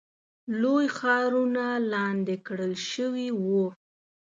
لوی 0.61 0.85
ښارونه 0.97 1.65
لاندې 1.93 2.35
کړل 2.47 2.73
شوي 2.91 3.27
وو. 3.43 3.65